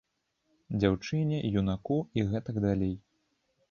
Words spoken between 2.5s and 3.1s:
далей.